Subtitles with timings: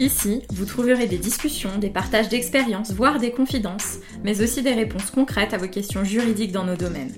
[0.00, 5.12] Ici, vous trouverez des discussions, des partages d'expériences, voire des confidences, mais aussi des réponses
[5.12, 7.14] concrètes à vos questions juridiques dans nos domaines.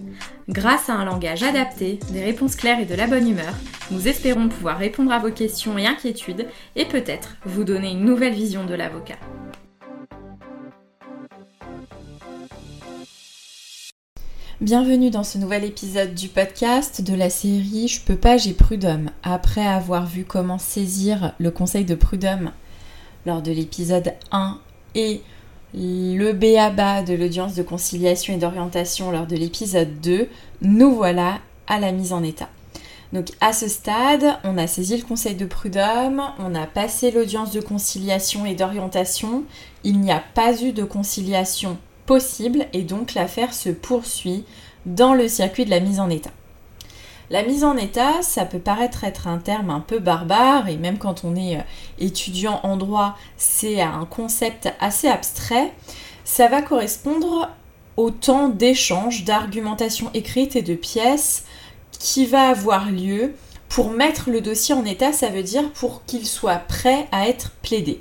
[0.51, 3.55] Grâce à un langage adapté, des réponses claires et de la bonne humeur,
[3.91, 8.35] nous espérons pouvoir répondre à vos questions et inquiétudes et peut-être vous donner une nouvelle
[8.35, 9.17] vision de l'avocat.
[14.61, 19.11] Bienvenue dans ce nouvel épisode du podcast de la série Je peux pas, j'ai prud'homme.
[19.23, 22.53] Après avoir vu comment saisir le conseil de prud'homme
[23.27, 24.59] lors de l'épisode 1
[24.95, 25.21] et
[25.75, 30.29] le BABA de l'audience de conciliation et d'orientation lors de l'épisode 2,
[30.63, 32.49] nous voilà à la mise en état.
[33.13, 37.53] Donc à ce stade, on a saisi le conseil de prud'homme, on a passé l'audience
[37.53, 39.45] de conciliation et d'orientation,
[39.85, 44.45] il n'y a pas eu de conciliation possible et donc l'affaire se poursuit
[44.87, 46.31] dans le circuit de la mise en état.
[47.29, 50.99] La mise en état, ça peut paraître être un terme un peu barbare et même
[50.99, 51.63] quand on est euh,
[51.99, 55.73] étudiant en droit, c'est un concept assez abstrait.
[56.25, 57.51] Ça va correspondre
[57.97, 61.45] au temps d'échange, d'argumentation écrite et de pièces
[61.99, 63.35] qui va avoir lieu
[63.69, 67.51] pour mettre le dossier en état, ça veut dire pour qu'il soit prêt à être
[67.63, 68.01] plaidé.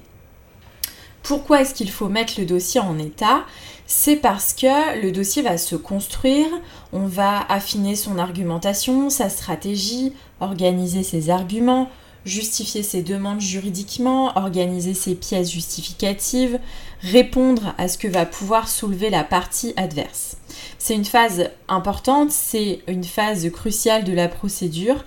[1.24, 3.46] Pourquoi est-ce qu'il faut mettre le dossier en état?
[3.88, 6.48] C'est parce que le dossier va se construire,
[6.96, 11.90] on va affiner son argumentation, sa stratégie, organiser ses arguments,
[12.24, 16.58] justifier ses demandes juridiquement, organiser ses pièces justificatives,
[17.02, 20.38] répondre à ce que va pouvoir soulever la partie adverse.
[20.80, 25.04] C'est une phase importante, c'est une phase cruciale de la procédure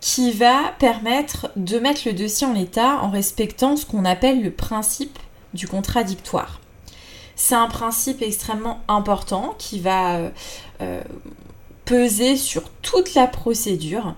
[0.00, 4.50] qui va permettre de mettre le dossier en état en respectant ce qu'on appelle le
[4.50, 5.18] principe
[5.54, 6.60] du contradictoire.
[7.42, 10.30] C'est un principe extrêmement important qui va euh,
[10.82, 11.00] euh,
[11.86, 14.14] peser sur toute la procédure.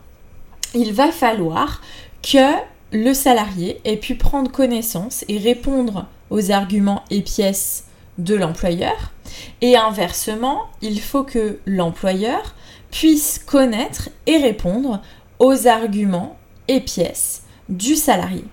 [0.74, 1.82] Il va falloir
[2.20, 2.52] que
[2.90, 7.84] le salarié ait pu prendre connaissance et répondre aux arguments et pièces
[8.18, 9.12] de l'employeur.
[9.60, 12.56] Et inversement, il faut que l'employeur
[12.90, 15.00] puisse connaître et répondre
[15.38, 18.44] aux arguments et pièces du salarié.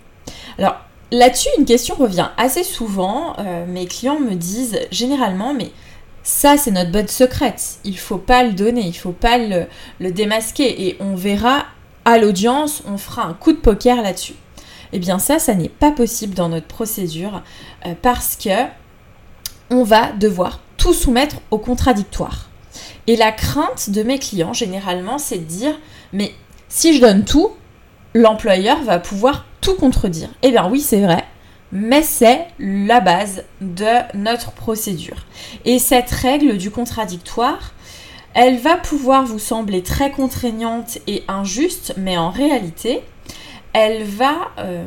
[0.60, 0.78] Alors,
[1.12, 3.36] Là-dessus, une question revient assez souvent.
[3.40, 5.72] Euh, mes clients me disent généralement, mais
[6.22, 7.80] ça, c'est notre botte secrète.
[7.84, 10.88] Il faut pas le donner, il faut pas le, démasquer.
[10.88, 11.66] Et on verra
[12.06, 14.36] à l'audience, on fera un coup de poker là-dessus.
[14.94, 17.42] Eh bien, ça, ça n'est pas possible dans notre procédure
[17.86, 18.66] euh, parce que
[19.72, 22.50] on va devoir tout soumettre au contradictoire.
[23.08, 25.80] Et la crainte de mes clients, généralement, c'est de dire,
[26.14, 26.34] mais
[26.70, 27.52] si je donne tout,
[28.14, 30.30] l'employeur va pouvoir contredire.
[30.44, 31.24] Eh bien oui, c'est vrai,
[31.72, 35.26] mais c'est la base de notre procédure.
[35.66, 37.74] Et cette règle du contradictoire,
[38.34, 43.02] elle va pouvoir vous sembler très contraignante et injuste, mais en réalité,
[43.74, 44.86] elle va euh,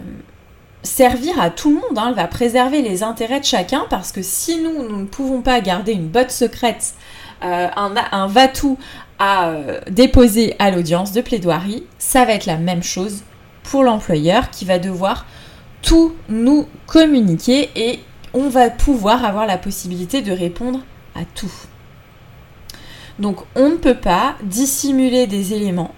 [0.82, 2.06] servir à tout le monde, hein.
[2.09, 5.60] elle va préserver les intérêts de chacun, parce que si nous, nous ne pouvons pas
[5.60, 6.94] garder une botte secrète,
[7.44, 8.78] euh, un, un va-tout
[9.19, 13.22] à euh, déposer à l'audience de plaidoirie, ça va être la même chose
[13.64, 15.26] pour l'employeur qui va devoir
[15.82, 18.00] tout nous communiquer et
[18.34, 20.80] on va pouvoir avoir la possibilité de répondre
[21.14, 21.52] à tout.
[23.18, 25.94] Donc on ne peut pas dissimuler des éléments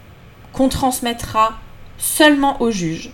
[0.52, 1.54] qu'on transmettra
[1.98, 3.10] seulement au juge.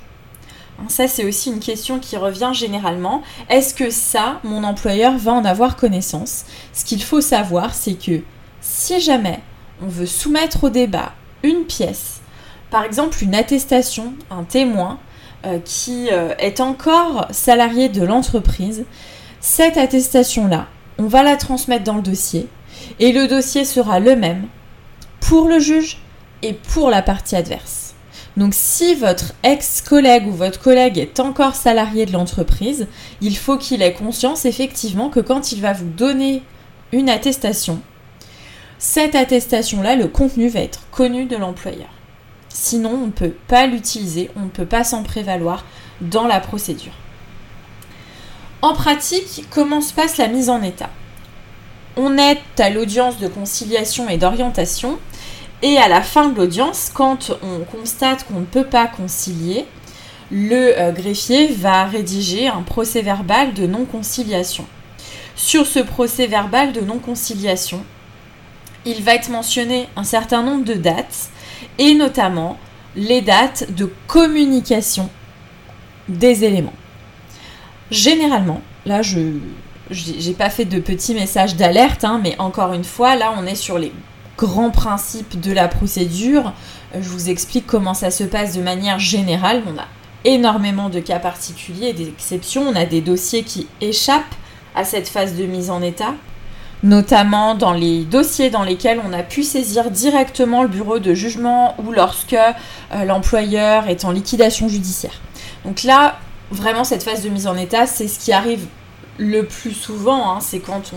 [0.79, 3.23] Hein, ça, c'est aussi une question qui revient généralement.
[3.49, 6.45] Est-ce que ça, mon employeur va en avoir connaissance?
[6.73, 8.23] Ce qu'il faut savoir, c'est que
[8.61, 9.41] si jamais
[9.83, 11.13] on veut soumettre au débat
[11.43, 12.20] une pièce,
[12.71, 14.99] par exemple une attestation, un témoin
[15.47, 18.85] euh, qui euh, est encore salarié de l'entreprise,
[19.41, 20.67] cette attestation-là,
[20.99, 22.49] on va la transmettre dans le dossier
[22.99, 24.47] et le dossier sera le même
[25.21, 25.99] pour le juge
[26.43, 27.95] et pour la partie adverse.
[28.37, 32.87] Donc si votre ex-collègue ou votre collègue est encore salarié de l'entreprise,
[33.21, 36.43] il faut qu'il ait conscience effectivement que quand il va vous donner
[36.93, 37.81] une attestation,
[38.79, 42.00] cette attestation-là, le contenu va être connu de l'employeur.
[42.53, 45.65] Sinon, on ne peut pas l'utiliser, on ne peut pas s'en prévaloir
[46.01, 46.93] dans la procédure.
[48.61, 50.91] En pratique, comment se passe la mise en état?
[51.97, 54.99] On est à l'audience de conciliation et d'orientation
[55.63, 59.67] et à la fin de l'audience, quand on constate qu'on ne peut pas concilier,
[60.31, 64.65] le euh, greffier va rédiger un procès verbal de non-conciliation.
[65.37, 67.83] Sur ce procès verbal de non-conciliation,
[68.85, 71.31] il va être mentionné un certain nombre de dates
[71.79, 72.59] et notamment
[72.97, 75.09] les dates de communication
[76.09, 76.75] des éléments.
[77.91, 79.19] Généralement, là je
[79.91, 83.57] j'ai pas fait de petits messages d'alerte, hein, mais encore une fois, là on est
[83.57, 83.93] sur les
[84.39, 86.53] grands principes de la procédure.
[86.95, 89.63] Je vous explique comment ça se passe de manière générale.
[89.67, 89.87] On a
[90.25, 92.63] énormément de cas particuliers et d'exceptions.
[92.63, 94.35] On a des dossiers qui échappent
[94.75, 96.15] à cette phase de mise en état,
[96.83, 101.75] notamment dans les dossiers dans lesquels on a pu saisir directement le bureau de jugement
[101.79, 105.21] ou lorsque euh, l'employeur est en liquidation judiciaire.
[105.65, 106.19] Donc là,
[106.51, 108.67] vraiment, cette phase de mise en état, c'est ce qui arrive
[109.19, 110.93] le plus souvent, hein, c'est quand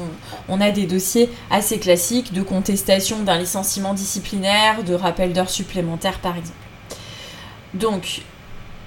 [0.48, 6.20] on, a des dossiers assez classiques de contestation d'un licenciement disciplinaire, de rappel d'heures supplémentaires
[6.20, 6.58] par exemple.
[7.74, 8.22] Donc,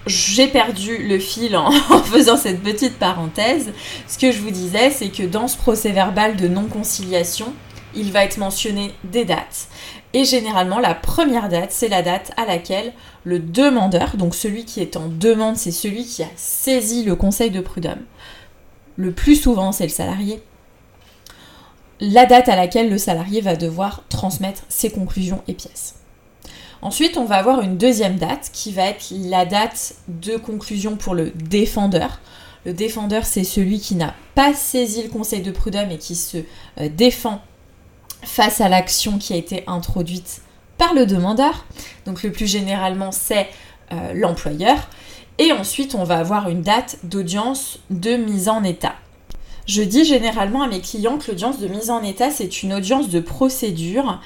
[0.06, 3.72] j'ai perdu le fil en, faisant cette petite parenthèse.
[4.08, 7.52] Ce que je vous disais, c'est que dans ce procès verbal de non-conciliation,
[7.94, 9.68] il va être mentionné des dates.
[10.12, 12.92] Et généralement, la première date, c'est la date à laquelle
[13.24, 17.50] le demandeur, donc celui qui est en demande, c'est celui qui a saisi le conseil
[17.50, 18.04] de prud'homme.
[18.96, 20.42] Le plus souvent, c'est le salarié.
[22.00, 25.96] La date à laquelle le salarié va devoir transmettre ses conclusions et pièces.
[26.86, 31.16] Ensuite, on va avoir une deuxième date qui va être la date de conclusion pour
[31.16, 32.20] le défendeur.
[32.64, 36.36] Le défendeur, c'est celui qui n'a pas saisi le conseil de prud'homme et qui se
[36.78, 37.42] euh, défend
[38.22, 40.42] face à l'action qui a été introduite
[40.78, 41.66] par le demandeur.
[42.04, 43.48] Donc le plus généralement, c'est
[43.92, 44.78] euh, l'employeur.
[45.38, 48.94] Et ensuite, on va avoir une date d'audience de mise en état.
[49.66, 53.08] Je dis généralement à mes clients que l'audience de mise en état, c'est une audience
[53.08, 54.20] de procédure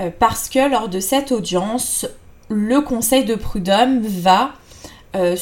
[0.00, 2.06] euh, parce que lors de cette audience,
[2.48, 4.52] le conseil de prud'homme va
[5.14, 5.36] euh,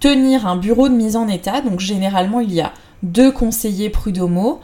[0.00, 1.60] tenir un bureau de mise en état.
[1.60, 2.72] Donc généralement, il y a
[3.02, 4.60] deux conseillers prud'homaux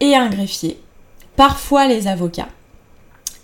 [0.00, 0.80] et un greffier,
[1.36, 2.48] parfois les avocats.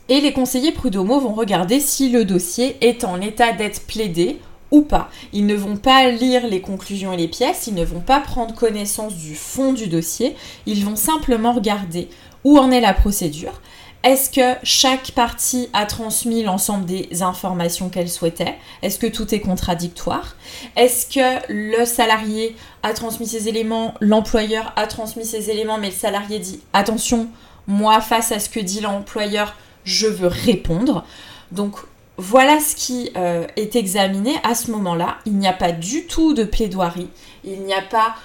[0.09, 4.41] Et les conseillers prud'homaux vont regarder si le dossier est en état d'être plaidé
[4.71, 5.11] ou pas.
[5.33, 8.55] Ils ne vont pas lire les conclusions et les pièces, ils ne vont pas prendre
[8.55, 10.37] connaissance du fond du dossier,
[10.67, 12.09] ils vont simplement regarder
[12.45, 13.61] où en est la procédure,
[14.05, 18.55] est-ce que chaque partie a transmis l'ensemble des informations qu'elle souhaitait?
[18.83, 20.37] Est-ce que tout est contradictoire?
[20.77, 25.95] Est-ce que le salarié a transmis ses éléments, l'employeur a transmis ses éléments, mais le
[25.95, 27.29] salarié dit attention,
[27.67, 31.05] moi face à ce que dit l'employeur, je veux répondre.
[31.51, 31.77] Donc
[32.19, 35.19] voilà ce qui euh, est examiné à ce moment-là.
[35.25, 37.09] Il n'y a pas du tout de plaidoirie,
[37.45, 38.17] il n'y a pas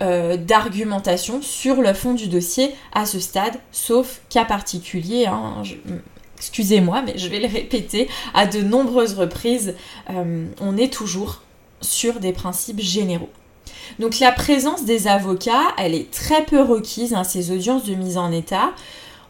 [0.00, 5.26] euh, d'argumentation sur le fond du dossier à ce stade, sauf cas particulier.
[5.26, 5.62] Hein.
[6.36, 9.74] Excusez-moi, mais je vais le répéter à de nombreuses reprises.
[10.10, 11.42] Euh, on est toujours
[11.80, 13.30] sur des principes généraux.
[13.98, 18.18] Donc la présence des avocats, elle est très peu requise, hein, ces audiences de mise
[18.18, 18.70] en état.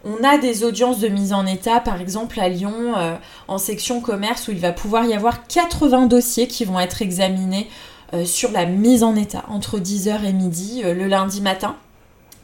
[0.07, 3.15] On a des audiences de mise en état, par exemple à Lyon, euh,
[3.49, 7.67] en section commerce, où il va pouvoir y avoir 80 dossiers qui vont être examinés
[8.13, 11.75] euh, sur la mise en état entre 10h et midi euh, le lundi matin.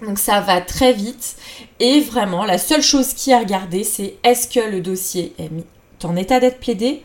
[0.05, 1.37] Donc ça va très vite
[1.79, 5.49] et vraiment la seule chose qui est à regarder c'est est-ce que le dossier est
[6.03, 7.03] en état d'être plaidé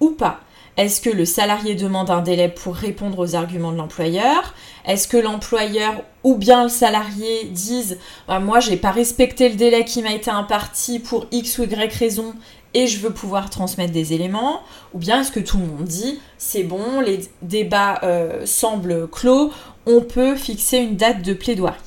[0.00, 0.40] ou pas.
[0.76, 4.54] Est-ce que le salarié demande un délai pour répondre aux arguments de l'employeur?
[4.84, 9.84] Est-ce que l'employeur ou bien le salarié disent bah, moi j'ai pas respecté le délai
[9.84, 12.34] qui m'a été imparti pour X ou Y raison
[12.74, 14.62] et je veux pouvoir transmettre des éléments
[14.94, 19.52] Ou bien est-ce que tout le monde dit c'est bon, les débats euh, semblent clos,
[19.86, 21.78] on peut fixer une date de plaidoirie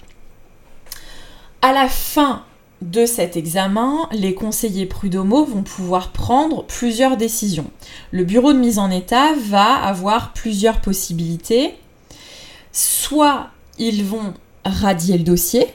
[1.61, 2.45] À la fin
[2.81, 7.69] de cet examen, les conseillers prud'homaux vont pouvoir prendre plusieurs décisions.
[8.11, 11.73] Le bureau de mise en état va avoir plusieurs possibilités.
[12.71, 13.47] Soit
[13.79, 15.67] ils vont radier le dossier,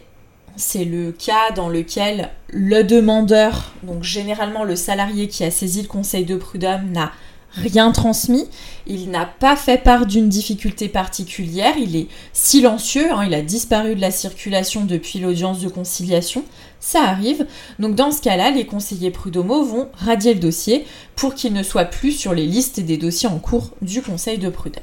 [0.56, 5.88] c'est le cas dans lequel le demandeur, donc généralement le salarié qui a saisi le
[5.88, 7.12] conseil de prud'homme, n'a
[7.54, 8.46] rien transmis,
[8.86, 13.94] il n'a pas fait part d'une difficulté particulière, il est silencieux, hein, il a disparu
[13.94, 16.44] de la circulation depuis l'audience de conciliation,
[16.80, 17.46] ça arrive.
[17.78, 20.84] Donc dans ce cas-là, les conseillers prud'homaux vont radier le dossier
[21.16, 24.48] pour qu'il ne soit plus sur les listes des dossiers en cours du conseil de
[24.48, 24.82] prud'homme.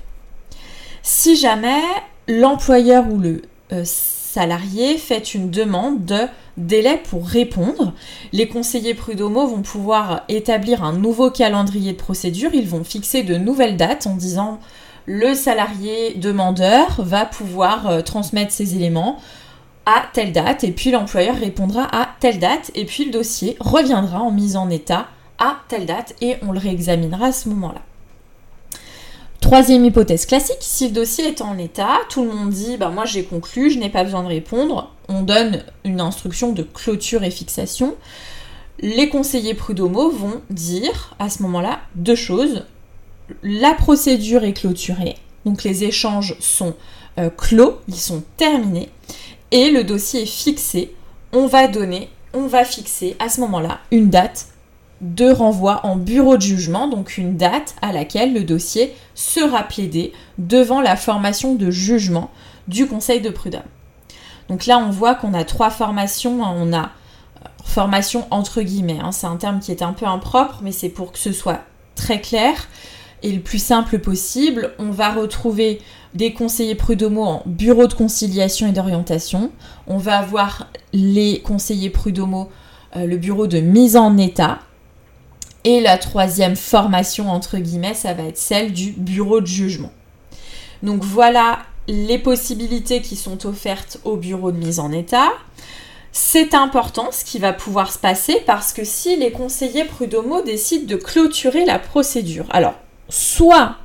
[1.01, 1.81] Si jamais
[2.27, 3.83] l'employeur ou le euh,
[4.31, 7.93] salarié fait une demande de délai pour répondre.
[8.31, 12.51] Les conseillers prud'homaux vont pouvoir établir un nouveau calendrier de procédure.
[12.53, 14.59] Ils vont fixer de nouvelles dates en disant
[15.07, 19.19] le salarié demandeur va pouvoir euh, transmettre ses éléments
[19.87, 24.21] à telle date et puis l'employeur répondra à telle date et puis le dossier reviendra
[24.21, 25.07] en mise en état
[25.39, 27.81] à telle date et on le réexaminera à ce moment-là.
[29.41, 33.05] Troisième hypothèse classique, si le dossier est en état, tout le monde dit bah moi
[33.05, 37.31] j'ai conclu, je n'ai pas besoin de répondre, on donne une instruction de clôture et
[37.31, 37.95] fixation.
[38.79, 42.65] Les conseillers prud'homaux vont dire à ce moment-là deux choses.
[43.41, 45.15] La procédure est clôturée,
[45.45, 46.75] donc les échanges sont
[47.17, 48.89] euh, clos, ils sont terminés,
[49.51, 50.93] et le dossier est fixé.
[51.31, 54.47] On va donner, on va fixer à ce moment-là une date
[55.01, 60.13] de renvoi en bureau de jugement, donc une date à laquelle le dossier sera plaidé
[60.37, 62.29] devant la formation de jugement
[62.67, 63.61] du Conseil de prud'homme.
[64.49, 66.41] Donc là, on voit qu'on a trois formations.
[66.41, 69.11] On a euh, formation entre guillemets, hein.
[69.11, 71.61] c'est un terme qui est un peu impropre, mais c'est pour que ce soit
[71.95, 72.67] très clair
[73.21, 74.71] et le plus simple possible.
[74.79, 75.81] On va retrouver
[76.13, 79.51] des conseillers prud'homaux en bureau de conciliation et d'orientation.
[79.87, 82.49] On va avoir les conseillers prud'homaux,
[82.95, 84.59] euh, le bureau de mise en état.
[85.69, 89.91] Et la troisième formation, entre guillemets, ça va être celle du bureau de jugement.
[90.81, 95.29] Donc voilà les possibilités qui sont offertes au bureau de mise en état.
[96.11, 100.87] C'est important ce qui va pouvoir se passer parce que si les conseillers prud'homaux décident
[100.87, 102.73] de clôturer la procédure, alors
[103.07, 103.75] soit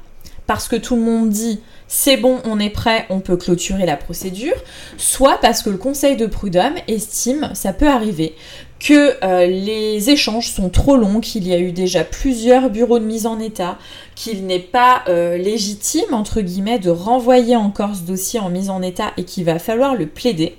[0.46, 3.98] parce que tout le monde dit c'est bon, on est prêt, on peut clôturer la
[3.98, 4.56] procédure,
[4.96, 8.34] soit parce que le conseil de prud'homme estime, ça peut arriver,
[8.84, 13.06] que euh, les échanges sont trop longs, qu'il y a eu déjà plusieurs bureaux de
[13.06, 13.78] mise en état,
[14.14, 18.82] qu'il n'est pas euh, légitime, entre guillemets, de renvoyer encore ce dossier en mise en
[18.82, 20.58] état et qu'il va falloir le plaider,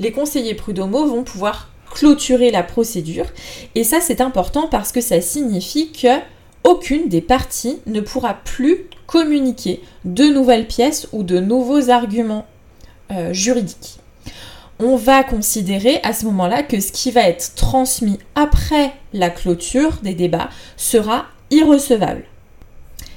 [0.00, 3.26] les conseillers prud'homaux vont pouvoir clôturer la procédure.
[3.74, 6.18] Et ça, c'est important parce que ça signifie que
[6.64, 12.46] aucune des parties ne pourra plus communiquer de nouvelles pièces ou de nouveaux arguments
[13.10, 13.98] euh, juridiques.
[14.78, 19.98] On va considérer à ce moment-là que ce qui va être transmis après la clôture
[20.02, 22.24] des débats sera irrecevable.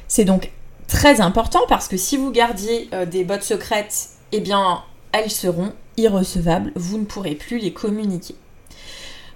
[0.07, 0.51] C'est donc
[0.87, 5.73] très important parce que si vous gardiez euh, des bottes secrètes, eh bien, elles seront
[5.97, 8.35] irrecevables, vous ne pourrez plus les communiquer.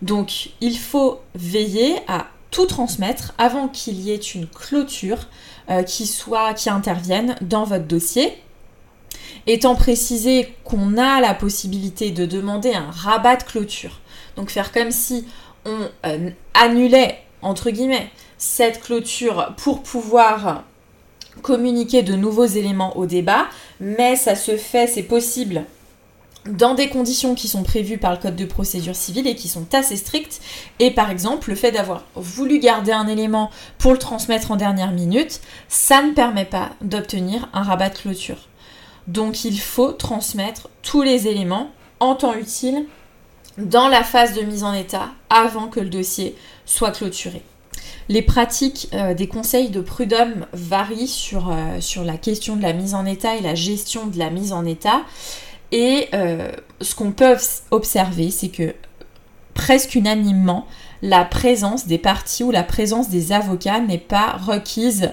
[0.01, 5.27] Donc, il faut veiller à tout transmettre avant qu'il y ait une clôture
[5.69, 8.33] euh, qui intervienne dans votre dossier.
[9.45, 13.99] Étant précisé qu'on a la possibilité de demander un rabat de clôture.
[14.35, 15.25] Donc faire comme si
[15.65, 20.63] on euh, annulait entre guillemets cette clôture pour pouvoir
[21.41, 23.47] communiquer de nouveaux éléments au débat,
[23.79, 25.65] mais ça se fait, c'est possible
[26.45, 29.73] dans des conditions qui sont prévues par le Code de procédure civile et qui sont
[29.73, 30.41] assez strictes.
[30.79, 34.91] Et par exemple, le fait d'avoir voulu garder un élément pour le transmettre en dernière
[34.91, 38.49] minute, ça ne permet pas d'obtenir un rabat de clôture.
[39.07, 42.85] Donc il faut transmettre tous les éléments en temps utile
[43.57, 47.43] dans la phase de mise en état avant que le dossier soit clôturé.
[48.09, 52.73] Les pratiques euh, des conseils de prud'homme varient sur, euh, sur la question de la
[52.73, 55.01] mise en état et la gestion de la mise en état.
[55.71, 57.35] Et euh, ce qu'on peut
[57.71, 58.73] observer, c'est que
[59.53, 60.67] presque unanimement,
[61.01, 65.11] la présence des parties ou la présence des avocats n'est pas requise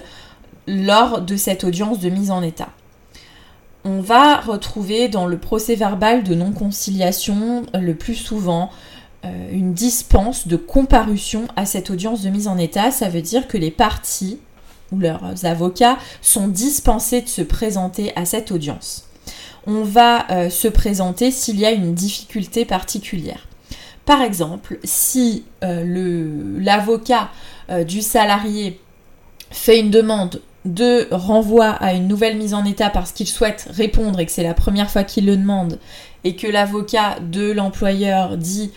[0.67, 2.69] lors de cette audience de mise en état.
[3.83, 8.69] On va retrouver dans le procès verbal de non-conciliation le plus souvent
[9.25, 12.91] euh, une dispense de comparution à cette audience de mise en état.
[12.91, 14.39] Ça veut dire que les parties
[14.91, 19.07] ou leurs avocats sont dispensés de se présenter à cette audience
[19.67, 23.47] on va euh, se présenter s'il y a une difficulté particulière.
[24.05, 27.29] Par exemple, si euh, l'avocat
[27.69, 28.79] euh, du salarié
[29.51, 34.19] fait une demande de renvoi à une nouvelle mise en état parce qu'il souhaite répondre
[34.19, 35.79] et que c'est la première fois qu'il le demande,
[36.23, 38.71] et que l'avocat de l'employeur dit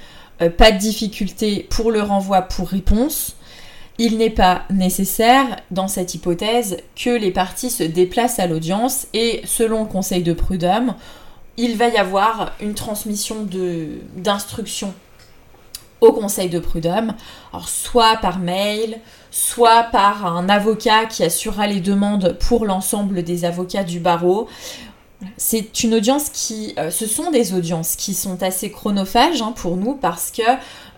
[0.56, 3.36] pas de difficulté pour le renvoi pour réponse,
[3.98, 9.42] il n'est pas nécessaire, dans cette hypothèse, que les parties se déplacent à l'audience et,
[9.44, 10.94] selon le Conseil de prud'homme,
[11.56, 13.46] il va y avoir une transmission
[14.16, 14.94] d'instructions
[16.04, 17.14] au Conseil de prud'homme,
[17.66, 23.84] soit par mail, soit par un avocat qui assurera les demandes pour l'ensemble des avocats
[23.84, 24.48] du barreau.
[25.36, 29.76] C'est une audience qui, euh, ce sont des audiences qui sont assez chronophages hein, pour
[29.76, 30.42] nous parce que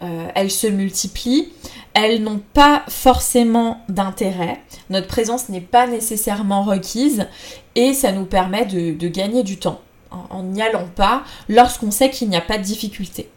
[0.02, 1.52] euh, elles se multiplient,
[1.94, 4.60] elles n'ont pas forcément d'intérêt,
[4.90, 7.26] notre présence n'est pas nécessairement requise
[7.74, 12.28] et ça nous permet de, gagner du temps en n'y allant pas lorsqu'on sait qu'il
[12.28, 13.28] n'y a pas de difficulté.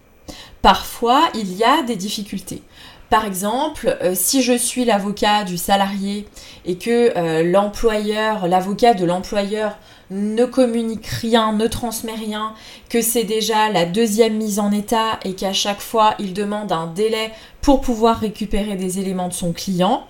[0.62, 2.62] Parfois, il y a des difficultés.
[3.10, 6.28] Par exemple, euh, si je suis l'avocat du salarié
[6.66, 9.78] et que euh, l'employeur, l'avocat de l'employeur
[10.12, 12.54] ne communique rien, ne transmet rien,
[12.88, 16.88] que c'est déjà la deuxième mise en état et qu'à chaque fois il demande un
[16.88, 20.06] délai pour pouvoir récupérer des éléments de son client,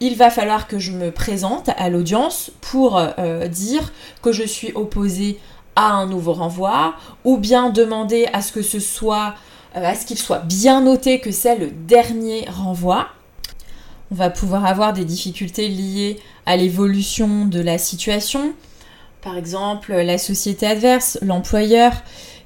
[0.00, 4.72] il va falloir que je me présente à l'audience pour euh, dire que je suis
[4.74, 5.38] opposé
[5.74, 9.34] à un nouveau renvoi ou bien demander à ce que ce soit
[9.84, 13.08] à ce qu'il soit bien noté que c'est le dernier renvoi.
[14.10, 18.52] On va pouvoir avoir des difficultés liées à l'évolution de la situation,
[19.20, 21.92] par exemple la société adverse, l'employeur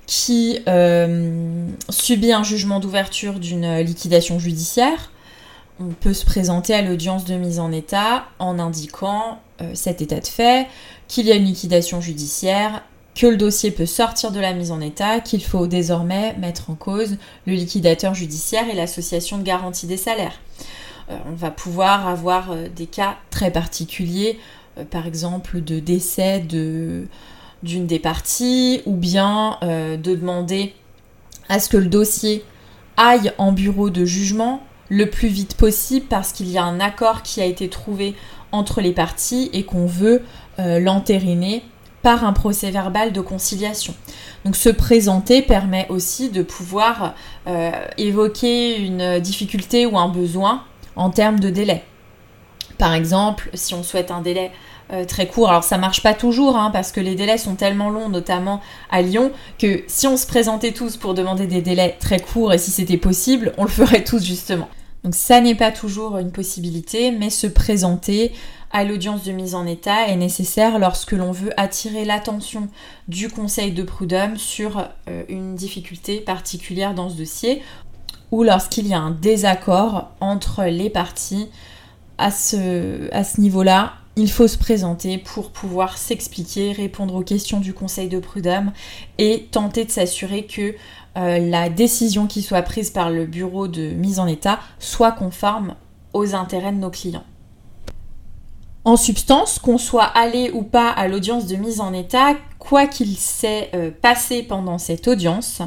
[0.07, 5.11] qui euh, subit un jugement d'ouverture d'une liquidation judiciaire,
[5.81, 10.21] on peut se présenter à l'audience de mise en état en indiquant euh, cet état
[10.21, 10.67] de fait,
[11.09, 12.83] qu'il y a une liquidation judiciaire,
[13.21, 16.75] que le dossier peut sortir de la mise en état, qu'il faut désormais mettre en
[16.75, 20.41] cause le liquidateur judiciaire et l'association de garantie des salaires.
[21.11, 24.39] Euh, on va pouvoir avoir des cas très particuliers,
[24.91, 27.07] par exemple de décès de
[27.63, 30.75] d'une des parties ou bien euh, de demander
[31.49, 32.45] à ce que le dossier
[32.97, 37.23] aille en bureau de jugement le plus vite possible parce qu'il y a un accord
[37.23, 38.15] qui a été trouvé
[38.53, 40.23] entre les parties et qu'on veut
[40.59, 41.63] euh, l'entériner
[42.03, 43.95] par un procès verbal de conciliation.
[44.45, 47.15] Donc se présenter permet aussi de pouvoir
[47.47, 50.65] euh, évoquer une difficulté ou un besoin
[50.97, 51.85] en termes de délai.
[52.79, 54.51] Par exemple, si on souhaite un délai
[54.93, 55.51] euh, très court.
[55.51, 59.03] Alors ça marche pas toujours hein, parce que les délais sont tellement longs, notamment à
[59.03, 62.73] Lyon, que si on se présentait tous pour demander des délais très courts et si
[62.73, 64.69] c'était possible, on le ferait tous justement.
[65.05, 68.33] Donc ça n'est pas toujours une possibilité, mais se présenter
[68.71, 72.69] à l'audience de mise en état est nécessaire lorsque l'on veut attirer l'attention
[73.09, 77.63] du conseil de prud'homme sur euh, une difficulté particulière dans ce dossier
[78.31, 81.49] ou lorsqu'il y a un désaccord entre les parties
[82.19, 88.09] à ce, niveau-là, il faut se présenter pour pouvoir s'expliquer, répondre aux questions du conseil
[88.09, 88.73] de prud'homme
[89.19, 90.75] et tenter de s'assurer que
[91.17, 95.75] euh, la décision qui soit prise par le bureau de mise en état soit conforme
[96.13, 97.25] aux intérêts de nos clients.
[98.85, 103.15] En substance, qu'on soit allé ou pas à l'audience de mise en état, quoi qu'il
[103.17, 105.61] s'est euh, passé pendant cette audience,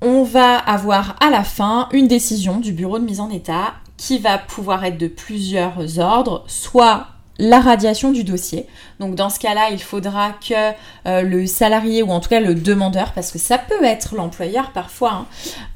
[0.00, 4.18] on va avoir à la fin une décision du bureau de mise en état qui
[4.18, 7.08] va pouvoir être de plusieurs ordres, soit
[7.38, 8.66] la radiation du dossier.
[8.98, 10.72] Donc dans ce cas-là, il faudra que
[11.06, 14.72] euh, le salarié ou en tout cas le demandeur, parce que ça peut être l'employeur
[14.72, 15.26] parfois, hein,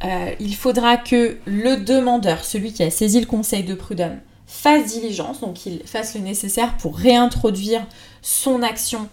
[0.05, 4.93] euh, il faudra que le demandeur, celui qui a saisi le conseil de prud'homme, fasse
[4.93, 7.87] diligence, donc il fasse le nécessaire pour réintroduire
[8.21, 9.09] son action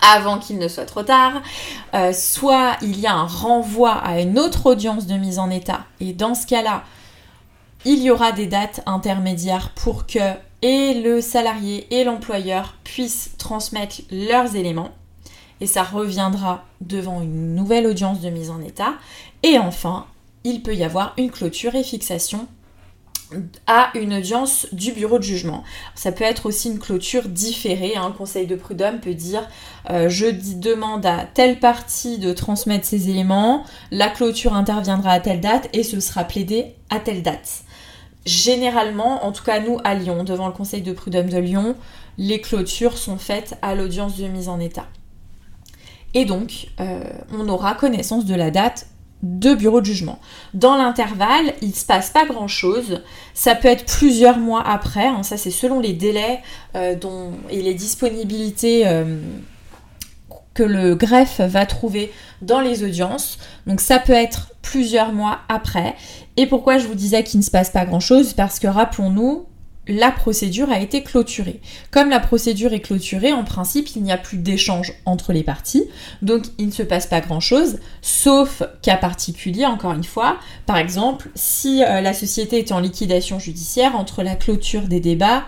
[0.00, 1.42] avant qu'il ne soit trop tard,
[1.94, 5.84] euh, soit il y a un renvoi à une autre audience de mise en état,
[6.00, 6.84] et dans ce cas-là,
[7.84, 14.00] il y aura des dates intermédiaires pour que et le salarié et l'employeur puissent transmettre
[14.10, 14.90] leurs éléments
[15.60, 18.94] et ça reviendra devant une nouvelle audience de mise en état.
[19.42, 20.06] Et enfin,
[20.44, 22.46] il peut y avoir une clôture et fixation
[23.66, 25.64] à une audience du bureau de jugement.
[25.94, 27.96] Ça peut être aussi une clôture différée.
[27.96, 28.14] Un hein.
[28.16, 29.46] conseil de prud'homme peut dire
[29.90, 35.40] euh, je demande à telle partie de transmettre ses éléments, la clôture interviendra à telle
[35.40, 37.64] date et ce sera plaidé à telle date.
[38.26, 41.76] Généralement, en tout cas nous à Lyon, devant le Conseil de prud'homme de Lyon,
[42.18, 44.86] les clôtures sont faites à l'audience de mise en état.
[46.14, 48.86] Et donc, euh, on aura connaissance de la date
[49.22, 50.18] de bureau de jugement.
[50.54, 53.02] Dans l'intervalle, il ne se passe pas grand-chose.
[53.34, 55.06] Ça peut être plusieurs mois après.
[55.06, 55.22] Hein.
[55.22, 56.40] ça, c'est selon les délais
[56.76, 56.94] euh,
[57.50, 59.20] et les disponibilités euh,
[60.54, 63.38] que le greffe va trouver dans les audiences.
[63.66, 65.94] Donc ça peut être plusieurs mois après.
[66.36, 68.32] Et pourquoi je vous disais qu'il ne se passe pas grand-chose?
[68.32, 69.46] Parce que rappelons-nous,
[69.88, 71.60] la procédure a été clôturée.
[71.90, 75.84] Comme la procédure est clôturée, en principe, il n'y a plus d'échange entre les parties,
[76.22, 80.38] donc il ne se passe pas grand-chose, sauf cas particulier, encore une fois.
[80.66, 85.44] Par exemple, si euh, la société est en liquidation judiciaire entre la clôture des débats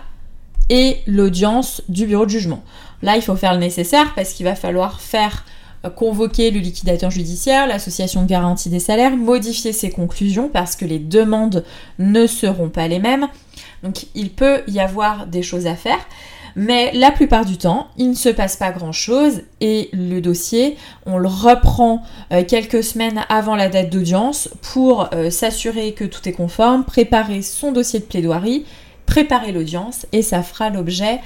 [0.69, 2.63] et l'audience du bureau de jugement.
[3.01, 5.45] Là, il faut faire le nécessaire parce qu'il va falloir faire
[5.89, 10.99] convoquer le liquidateur judiciaire, l'association de garantie des salaires, modifier ses conclusions parce que les
[10.99, 11.65] demandes
[11.97, 13.27] ne seront pas les mêmes.
[13.83, 15.99] Donc il peut y avoir des choses à faire.
[16.55, 21.17] Mais la plupart du temps, il ne se passe pas grand-chose et le dossier, on
[21.17, 26.33] le reprend euh, quelques semaines avant la date d'audience pour euh, s'assurer que tout est
[26.33, 28.65] conforme, préparer son dossier de plaidoirie,
[29.05, 31.19] préparer l'audience et ça fera l'objet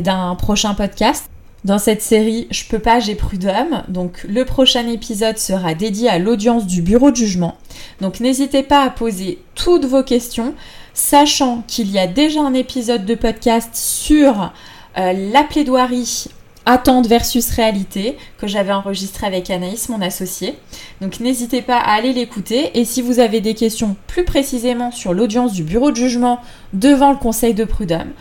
[0.00, 1.28] d'un prochain podcast.
[1.64, 3.84] Dans cette série Je peux pas, j'ai prud'homme.
[3.88, 7.56] Donc le prochain épisode sera dédié à l'audience du bureau de jugement.
[8.00, 10.54] Donc n'hésitez pas à poser toutes vos questions,
[10.94, 14.52] sachant qu'il y a déjà un épisode de podcast sur
[14.98, 16.26] euh, la plaidoirie
[16.64, 20.54] attente versus réalité que j'avais enregistré avec Anaïs, mon associé.
[21.00, 22.78] Donc n'hésitez pas à aller l'écouter.
[22.78, 26.40] Et si vous avez des questions plus précisément sur l'audience du bureau de jugement
[26.72, 28.12] devant le conseil de prud'homme,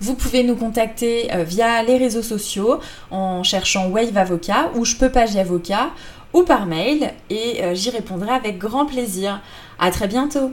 [0.00, 2.80] vous pouvez nous contacter euh, via les réseaux sociaux
[3.10, 5.90] en cherchant Wave Avocat ou Je peux pas, avocat
[6.32, 9.40] ou par mail et euh, j'y répondrai avec grand plaisir.
[9.78, 10.52] À très bientôt.